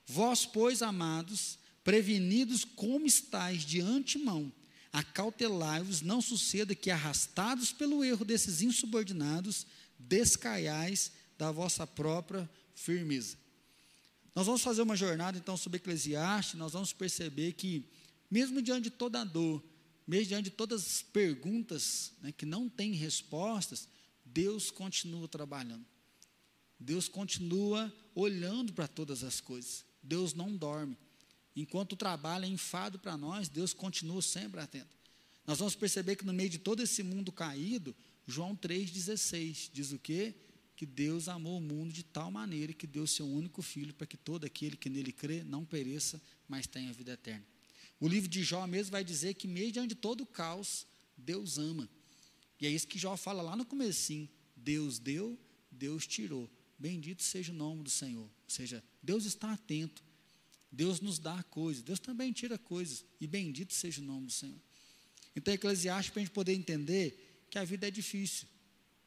[0.07, 4.53] Vós, pois, amados, prevenidos como estáis de antemão,
[4.93, 9.67] acautelai-vos, não suceda que, arrastados pelo erro desses insubordinados,
[9.99, 13.37] descaiais da vossa própria firmeza.
[14.33, 17.85] Nós vamos fazer uma jornada, então, sobre Eclesiastes, nós vamos perceber que,
[18.31, 19.61] mesmo diante de toda a dor,
[20.11, 23.87] mesmo diante de todas as perguntas né, que não têm respostas,
[24.25, 25.87] Deus continua trabalhando.
[26.81, 29.85] Deus continua olhando para todas as coisas.
[30.03, 30.99] Deus não dorme.
[31.55, 34.99] Enquanto o trabalho é enfado para nós, Deus continua sempre atento.
[35.47, 37.95] Nós vamos perceber que no meio de todo esse mundo caído,
[38.27, 40.35] João 3,16 diz o quê?
[40.75, 44.17] Que Deus amou o mundo de tal maneira que deu seu único filho para que
[44.17, 47.47] todo aquele que nele crê não pereça, mas tenha vida eterna.
[48.01, 50.87] O livro de Jó mesmo vai dizer que, mediante todo o caos,
[51.17, 51.89] Deus ama.
[52.59, 54.29] E é isso que Jó fala lá no comecinho.
[54.57, 55.39] Deus deu,
[55.71, 56.51] Deus tirou.
[56.79, 58.25] Bendito seja o nome do Senhor.
[58.25, 60.03] Ou seja, Deus está atento.
[60.73, 61.83] Deus nos dá coisas.
[61.83, 63.05] Deus também tira coisas.
[63.21, 64.59] E bendito seja o nome do Senhor.
[65.37, 68.49] Então, Eclesiastes, para a gente poder entender que a vida é difícil,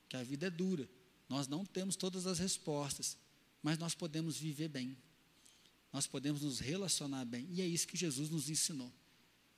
[0.08, 0.88] que a vida é dura.
[1.28, 3.18] Nós não temos todas as respostas,
[3.62, 4.96] mas nós podemos viver bem.
[5.94, 7.48] Nós podemos nos relacionar bem.
[7.52, 8.92] E é isso que Jesus nos ensinou.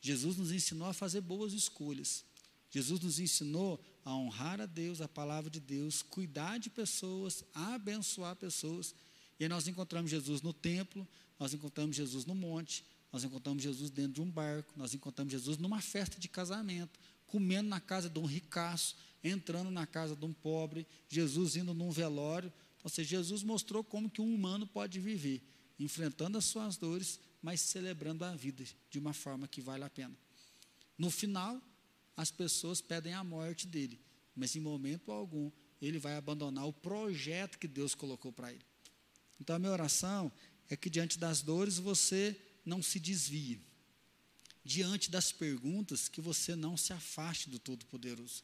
[0.02, 2.26] Jesus nos ensinou a fazer boas escolhas.
[2.70, 8.36] Jesus nos ensinou a honrar a Deus, a palavra de Deus, cuidar de pessoas, abençoar
[8.36, 8.94] pessoas.
[9.40, 11.08] E nós encontramos Jesus no templo,
[11.40, 15.58] nós encontramos Jesus no monte, nós encontramos Jesus dentro de um barco, nós encontramos Jesus
[15.58, 20.34] numa festa de casamento, comendo na casa de um ricaço, entrando na casa de um
[20.34, 22.52] pobre, Jesus indo num velório.
[22.84, 25.42] Ou seja, Jesus mostrou como que um humano pode viver,
[25.80, 30.16] enfrentando as suas dores, mas celebrando a vida de uma forma que vale a pena.
[30.98, 31.62] No final,
[32.16, 34.00] as pessoas pedem a morte dele,
[34.36, 38.66] mas em momento algum ele vai abandonar o projeto que Deus colocou para ele.
[39.40, 40.32] Então a minha oração
[40.70, 43.60] é que diante das dores você não se desvie.
[44.64, 48.44] Diante das perguntas, que você não se afaste do Todo-Poderoso.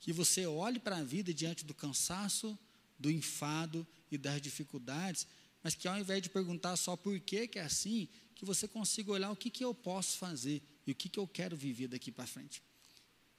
[0.00, 2.58] Que você olhe para a vida diante do cansaço,
[2.98, 5.26] do enfado e das dificuldades,
[5.62, 9.10] mas que ao invés de perguntar só por que, que é assim, que você consiga
[9.10, 12.12] olhar o que, que eu posso fazer e o que, que eu quero viver daqui
[12.12, 12.62] para frente.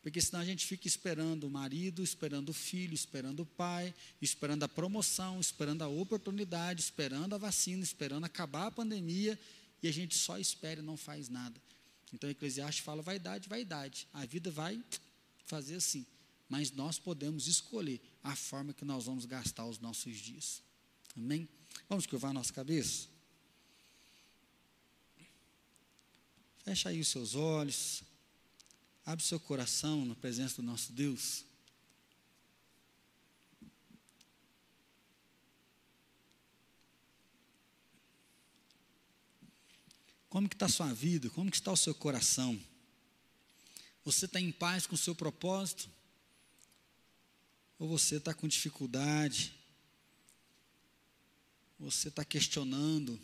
[0.01, 4.63] Porque senão a gente fica esperando o marido, esperando o filho, esperando o pai, esperando
[4.63, 9.37] a promoção, esperando a oportunidade, esperando a vacina, esperando acabar a pandemia,
[9.83, 11.59] e a gente só espera e não faz nada.
[12.13, 14.07] Então, Eclesiastes fala vaidade, vaidade.
[14.13, 14.81] A vida vai
[15.45, 16.05] fazer assim.
[16.47, 20.61] Mas nós podemos escolher a forma que nós vamos gastar os nossos dias.
[21.15, 21.47] Amém?
[21.87, 23.07] Vamos curvar a nossa cabeça?
[26.63, 28.03] Fecha aí os seus olhos.
[29.05, 31.43] Abre seu coração na presença do nosso Deus.
[40.29, 41.27] Como que está a sua vida?
[41.31, 42.61] Como que está o seu coração?
[44.05, 45.89] Você está em paz com o seu propósito?
[47.79, 49.58] Ou você está com dificuldade?
[51.79, 53.17] Você está questionando?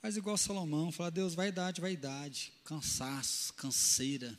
[0.00, 4.38] Faz igual Salomão, fala, Deus, vaidade, vaidade, cansaço, canseira.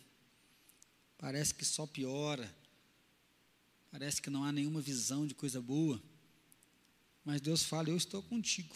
[1.17, 2.55] Parece que só piora.
[3.91, 6.01] Parece que não há nenhuma visão de coisa boa.
[7.25, 8.75] Mas Deus fala, eu estou contigo.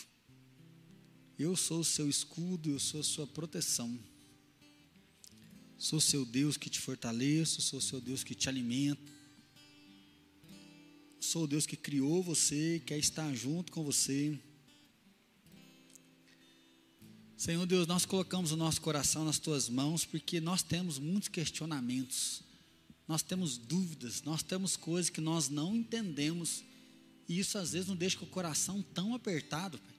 [1.38, 3.98] Eu sou o seu escudo, eu sou a sua proteção.
[5.78, 9.12] Sou seu Deus que te fortaleço, sou seu Deus que te alimenta.
[11.24, 14.38] Sou o Deus que criou você, quer estar junto com você.
[17.38, 22.42] Senhor Deus, nós colocamos o nosso coração nas tuas mãos porque nós temos muitos questionamentos,
[23.08, 26.62] nós temos dúvidas, nós temos coisas que nós não entendemos
[27.30, 29.96] e isso às vezes nos deixa com o coração tão apertado, Pai.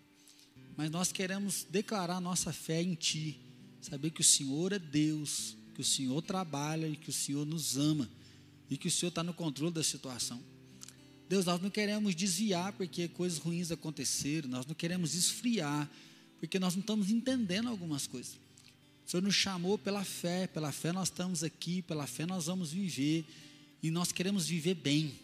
[0.76, 3.40] Mas nós queremos declarar nossa fé em Ti,
[3.80, 7.78] saber que o Senhor é Deus, que o Senhor trabalha e que o Senhor nos
[7.78, 8.10] ama
[8.68, 10.52] e que o Senhor está no controle da situação.
[11.28, 15.90] Deus, nós não queremos desviar porque coisas ruins aconteceram, nós não queremos esfriar
[16.38, 18.34] porque nós não estamos entendendo algumas coisas.
[19.06, 22.72] O Senhor nos chamou pela fé, pela fé nós estamos aqui, pela fé nós vamos
[22.72, 23.24] viver
[23.82, 25.14] e nós queremos viver bem.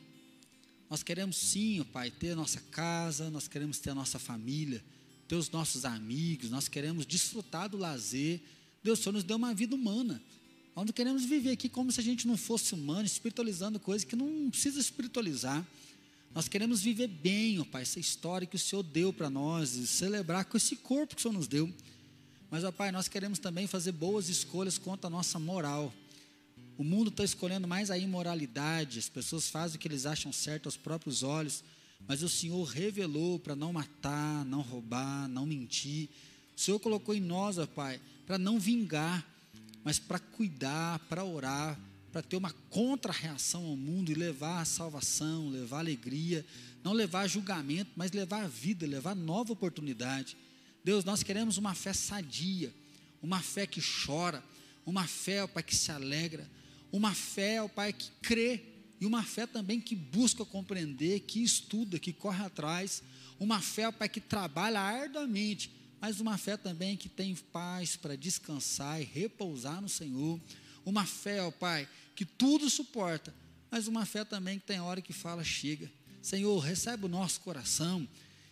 [0.88, 4.82] Nós queremos sim, Pai, ter a nossa casa, nós queremos ter a nossa família,
[5.28, 8.40] ter os nossos amigos, nós queremos desfrutar do lazer.
[8.82, 10.20] Deus, o Senhor nos deu uma vida humana.
[10.74, 14.16] Nós não queremos viver aqui como se a gente não fosse humano, espiritualizando coisas que
[14.16, 15.66] não precisa espiritualizar.
[16.32, 20.44] Nós queremos viver bem, ó Pai, essa história que o Senhor deu para nós celebrar
[20.44, 21.68] com esse corpo que o Senhor nos deu.
[22.50, 25.92] Mas, ó Pai, nós queremos também fazer boas escolhas quanto à nossa moral.
[26.78, 30.66] O mundo está escolhendo mais a imoralidade, as pessoas fazem o que eles acham certo
[30.66, 31.64] aos próprios olhos,
[32.06, 36.08] mas o Senhor revelou para não matar, não roubar, não mentir.
[36.56, 39.26] O Senhor colocou em nós, ó Pai, para não vingar,
[39.82, 41.78] mas para cuidar, para orar,
[42.12, 46.44] para ter uma contra-reação ao mundo e levar a salvação, levar a alegria,
[46.82, 50.36] não levar julgamento, mas levar a vida, levar nova oportunidade.
[50.84, 52.74] Deus, nós queremos uma fé sadia,
[53.22, 54.42] uma fé que chora,
[54.84, 56.50] uma fé, ó Pai, que se alegra,
[56.90, 58.62] uma fé, ó Pai, que crê,
[59.00, 63.02] e uma fé também que busca compreender, que estuda, que corre atrás,
[63.38, 68.16] uma fé, ó Pai, que trabalha arduamente, mas uma fé também que tem paz para
[68.16, 70.40] descansar e repousar no Senhor,
[70.84, 73.34] uma fé, ó Pai, que tudo suporta,
[73.70, 75.90] mas uma fé também que tem hora que fala: chega.
[76.22, 78.06] Senhor, recebe o nosso coração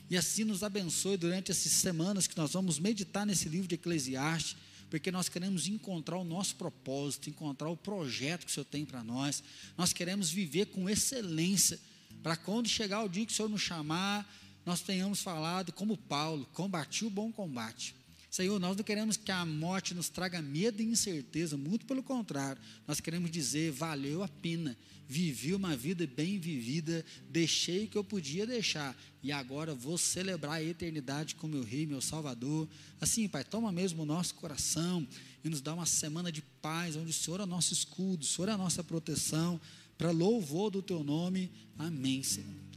[0.08, 4.56] e assim nos abençoe durante essas semanas que nós vamos meditar nesse livro de Eclesiastes,
[4.88, 9.04] porque nós queremos encontrar o nosso propósito, encontrar o projeto que o Senhor tem para
[9.04, 9.42] nós.
[9.76, 11.78] Nós queremos viver com excelência,
[12.22, 14.26] para quando chegar o dia que o Senhor nos chamar,
[14.64, 17.97] nós tenhamos falado como Paulo: combati o bom combate
[18.30, 22.60] Senhor, nós não queremos que a morte nos traga medo e incerteza, muito pelo contrário,
[22.86, 24.76] nós queremos dizer: valeu a pena,
[25.08, 30.54] vivi uma vida bem vivida, deixei o que eu podia deixar, e agora vou celebrar
[30.54, 32.68] a eternidade com meu Rei, meu Salvador.
[33.00, 35.08] Assim, Pai, toma mesmo o nosso coração
[35.42, 38.50] e nos dá uma semana de paz, onde o Senhor é nosso escudo, o Senhor
[38.50, 39.58] é a nossa proteção,
[39.96, 41.50] para louvor do Teu nome.
[41.78, 42.67] Amém, Senhor.